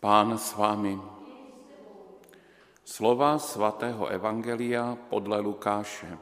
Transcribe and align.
Pán 0.00 0.38
s 0.38 0.54
vámi. 0.54 0.94
Slova 2.84 3.38
svatého 3.38 4.06
Evangelia 4.06 4.98
podle 5.08 5.40
Lukáše. 5.40 6.18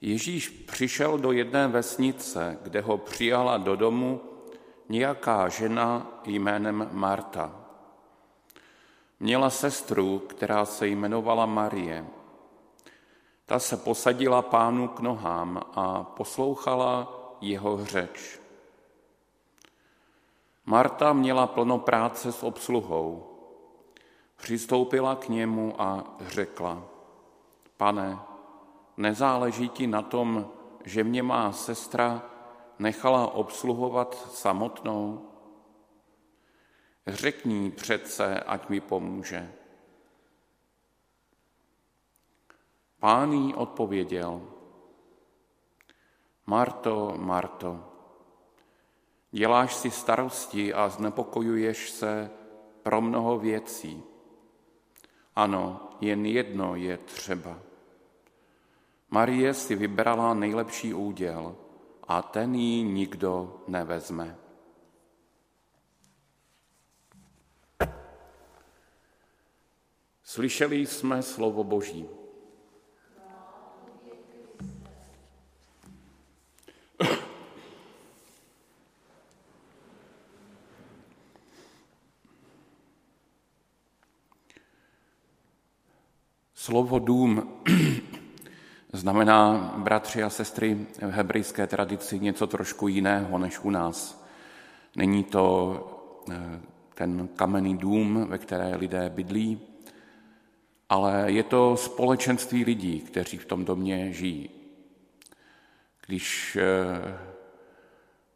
Ježíš 0.00 0.48
přišel 0.48 1.18
do 1.18 1.32
jedné 1.32 1.68
vesnice, 1.68 2.58
kde 2.62 2.80
ho 2.80 2.98
přijala 2.98 3.58
do 3.58 3.76
domu 3.76 4.20
nějaká 4.88 5.48
žena 5.48 6.20
jménem 6.24 6.88
Marta. 6.92 7.60
Měla 9.20 9.50
sestru, 9.50 10.18
která 10.18 10.64
se 10.64 10.88
jmenovala 10.88 11.46
Marie. 11.46 12.06
Ta 13.46 13.58
se 13.58 13.76
posadila 13.76 14.42
pánu 14.42 14.88
k 14.88 15.00
nohám 15.00 15.62
a 15.74 16.02
poslouchala 16.02 17.20
jeho 17.40 17.84
řeč. 17.84 18.40
Marta 20.66 21.12
měla 21.12 21.46
plno 21.46 21.78
práce 21.78 22.32
s 22.32 22.42
obsluhou. 22.42 23.30
Přistoupila 24.36 25.14
k 25.14 25.28
němu 25.28 25.82
a 25.82 26.16
řekla, 26.20 26.82
pane, 27.76 28.18
nezáleží 28.96 29.68
ti 29.68 29.86
na 29.86 30.02
tom, 30.02 30.50
že 30.84 31.04
mě 31.04 31.22
má 31.22 31.52
sestra 31.52 32.22
nechala 32.78 33.34
obsluhovat 33.34 34.28
samotnou? 34.32 35.28
Řekni 37.06 37.70
přece, 37.70 38.40
ať 38.40 38.68
mi 38.68 38.80
pomůže. 38.80 39.52
Pán 43.04 43.32
jí 43.32 43.54
odpověděl, 43.54 44.42
Marto, 46.46 47.14
Marto, 47.16 47.84
děláš 49.30 49.74
si 49.74 49.90
starosti 49.90 50.74
a 50.74 50.88
znepokojuješ 50.88 51.90
se 51.90 52.30
pro 52.82 53.00
mnoho 53.00 53.38
věcí. 53.38 54.02
Ano, 55.36 55.90
jen 56.00 56.26
jedno 56.26 56.76
je 56.76 56.98
třeba. 56.98 57.58
Marie 59.10 59.54
si 59.54 59.74
vybrala 59.74 60.34
nejlepší 60.34 60.94
úděl 60.94 61.56
a 62.08 62.22
ten 62.22 62.54
jí 62.54 62.82
nikdo 62.82 63.62
nevezme. 63.68 64.38
Slyšeli 70.22 70.86
jsme 70.86 71.22
slovo 71.22 71.64
Boží. 71.64 72.23
Slovo 86.64 86.98
dům 86.98 87.48
znamená, 88.92 89.74
bratři 89.76 90.22
a 90.22 90.30
sestry, 90.30 90.86
v 91.00 91.10
hebrejské 91.10 91.66
tradici 91.66 92.18
něco 92.18 92.46
trošku 92.46 92.88
jiného 92.88 93.38
než 93.38 93.58
u 93.58 93.70
nás. 93.70 94.24
Není 94.96 95.24
to 95.24 95.76
eh, 96.32 96.60
ten 96.94 97.28
kamenný 97.36 97.76
dům, 97.76 98.26
ve 98.28 98.38
které 98.38 98.76
lidé 98.76 99.10
bydlí, 99.14 99.60
ale 100.88 101.24
je 101.26 101.42
to 101.42 101.76
společenství 101.76 102.64
lidí, 102.64 103.00
kteří 103.00 103.38
v 103.38 103.46
tom 103.46 103.64
domě 103.64 104.12
žijí. 104.12 104.50
Když 106.06 106.56
eh, 106.60 107.18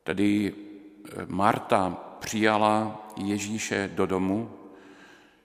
tedy 0.05 0.55
eh, 0.55 1.27
Marta 1.27 1.91
přijala 2.21 3.07
Ježíše 3.17 3.91
do 3.95 4.07
domu, 4.07 4.51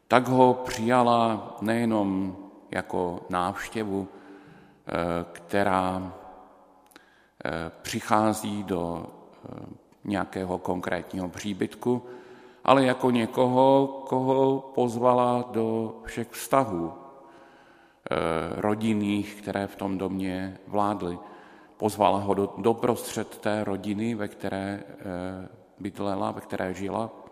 tak 0.08 0.28
ho 0.28 0.54
přijala 0.54 1.58
nejenom 1.62 2.38
jako 2.74 3.20
návštěvu, 3.30 4.08
eh, 4.08 4.92
která 5.32 6.14
eh, 7.46 7.72
přichází 7.82 8.64
do 8.64 9.06
eh, 9.06 9.66
nějakého 10.04 10.58
konkrétního 10.58 11.30
příbytku, 11.30 12.02
ale 12.64 12.84
jako 12.84 13.12
někoho, 13.12 13.88
koho 14.08 14.60
pozvala 14.76 15.50
do 15.52 15.96
všech 16.04 16.30
vztahů 16.30 16.94
rodinných, 18.56 19.36
které 19.36 19.68
v 19.68 19.76
tom 19.76 19.98
domě 19.98 20.58
vládly. 20.68 21.20
Pozvala 21.78 22.18
ho 22.20 22.34
do, 22.34 22.54
do 22.58 22.74
prostřed 22.74 23.38
té 23.38 23.64
rodiny, 23.64 24.16
ve 24.16 24.28
které 24.28 24.84
bydlela, 25.80 26.32
ve 26.32 26.42
které 26.42 26.74
žila 26.74 27.23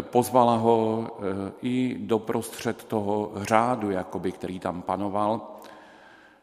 Pozvala 0.00 0.56
ho 0.56 1.06
eh, 1.06 1.52
i 1.62 1.96
do 1.98 2.18
prostřed 2.18 2.84
toho 2.84 3.32
řádu, 3.36 3.90
jakoby, 3.90 4.32
který 4.32 4.60
tam 4.60 4.82
panoval, 4.82 5.60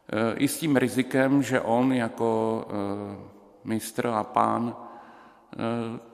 eh, 0.10 0.36
i 0.36 0.48
s 0.48 0.60
tím 0.60 0.76
rizikem, 0.76 1.44
že 1.44 1.62
on 1.62 1.94
jako 1.94 2.66
eh, 2.70 3.18
mistr 3.64 4.08
a 4.08 4.24
pán 4.24 4.76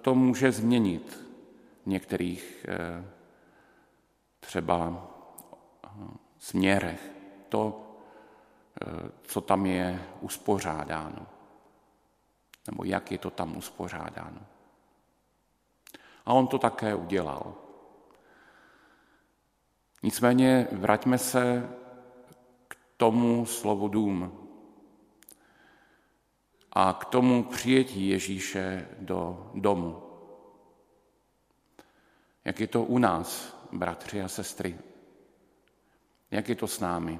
to 0.01 0.15
může 0.15 0.51
změnit 0.51 1.25
v 1.83 1.87
některých 1.87 2.65
třeba 4.39 5.07
směrech. 6.39 7.11
To, 7.49 7.81
co 9.21 9.41
tam 9.41 9.65
je 9.65 10.01
uspořádáno. 10.21 11.27
Nebo 12.67 12.83
jak 12.83 13.11
je 13.11 13.17
to 13.17 13.29
tam 13.29 13.57
uspořádáno. 13.57 14.41
A 16.27 16.33
on 16.33 16.47
to 16.47 16.59
také 16.59 16.95
udělal. 16.95 17.53
Nicméně 20.03 20.67
vraťme 20.71 21.17
se 21.17 21.69
k 22.67 22.77
tomu 22.97 23.45
slovu 23.45 23.87
dům 23.87 24.47
a 26.71 26.93
k 26.93 27.05
tomu 27.05 27.43
přijetí 27.43 28.09
Ježíše 28.09 28.87
do 28.99 29.51
domu. 29.53 30.03
Jak 32.45 32.59
je 32.59 32.67
to 32.67 32.83
u 32.83 32.97
nás, 32.97 33.57
bratři 33.71 34.21
a 34.21 34.27
sestry? 34.27 34.77
Jak 36.31 36.49
je 36.49 36.55
to 36.55 36.67
s 36.67 36.79
námi? 36.79 37.19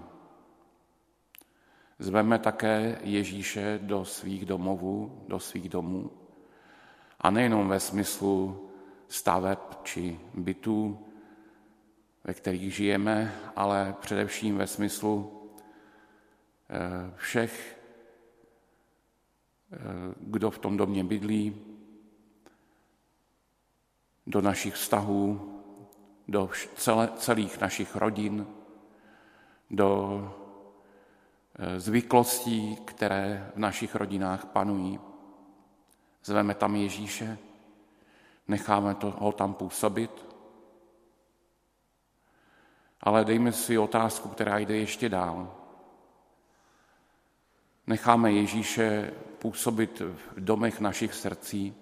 Zveme 2.00 2.40
také 2.40 3.00
Ježíše 3.04 3.80
do 3.82 4.06
svých 4.06 4.46
domovů, 4.46 5.24
do 5.28 5.40
svých 5.40 5.70
domů. 5.70 6.12
A 7.20 7.30
nejenom 7.30 7.70
ve 7.70 7.80
smyslu 7.80 8.67
staveb 9.08 9.60
či 9.84 10.20
bytů, 10.34 11.06
ve 12.24 12.34
kterých 12.34 12.76
žijeme, 12.76 13.36
ale 13.56 13.96
především 14.00 14.58
ve 14.58 14.68
smyslu 14.68 15.44
eh, 16.70 17.14
všech, 17.16 17.80
eh, 19.72 19.78
kdo 20.18 20.52
v 20.52 20.60
tom 20.60 20.78
domě 20.78 21.04
bydlí, 21.04 21.62
do 24.28 24.42
našich 24.42 24.74
vztahů, 24.74 25.54
do 26.28 26.50
celých 27.16 27.62
našich 27.62 27.96
rodin, 27.96 28.48
do 29.70 30.22
eh, 31.56 31.80
zvyklostí, 31.80 32.76
které 32.76 33.52
v 33.56 33.60
našich 33.60 33.96
rodinách 33.96 34.46
panují. 34.46 35.00
Zveme 36.24 36.54
tam 36.54 36.76
Ježíše, 36.76 37.38
necháme 38.48 38.96
to, 38.96 39.12
ho 39.12 39.32
tam 39.32 39.54
působit. 39.54 40.26
Ale 43.02 43.26
dejme 43.26 43.52
si 43.52 43.78
otázku, 43.78 44.30
která 44.30 44.58
jde 44.58 44.78
ještě 44.78 45.10
dál. 45.10 45.56
Necháme 47.88 48.32
Ježíše 48.32 49.14
působit 49.40 50.00
v 50.00 50.34
domech 50.38 50.80
našich 50.80 51.14
srdcí. 51.14 51.76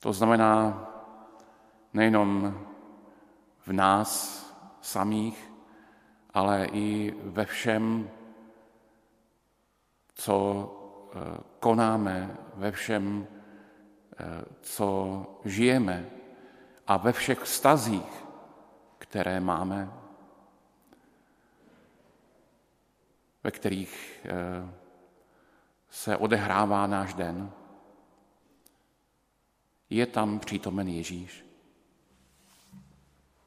To 0.00 0.12
znamená 0.12 0.86
nejenom 1.92 2.58
v 3.66 3.72
nás 3.72 4.44
samých, 4.80 5.52
ale 6.34 6.66
i 6.66 7.14
ve 7.22 7.44
všem, 7.44 8.10
co 10.14 10.74
konáme, 11.60 12.36
ve 12.54 12.72
všem, 12.72 13.26
eh, 14.18 14.24
co 14.60 15.26
žijeme 15.44 16.10
a 16.86 16.96
ve 16.96 17.12
všech 17.12 17.40
vztazích, 17.40 18.24
které 18.98 19.40
máme, 19.40 19.90
ve 23.44 23.50
kterých 23.50 24.20
eh, 24.24 24.70
se 25.90 26.16
odehrává 26.16 26.86
náš 26.86 27.14
den, 27.14 27.50
je 29.90 30.06
tam 30.06 30.38
přítomen 30.38 30.88
Ježíš. 30.88 31.47